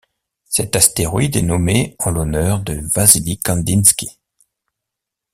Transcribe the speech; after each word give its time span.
Cet 0.49 0.75
astéroïde 0.75 1.35
est 1.35 1.43
nommé 1.43 1.95
en 1.99 2.09
l'honneur 2.09 2.61
de 2.61 2.73
Vassily 2.95 3.37
Kandinsky. 3.37 4.17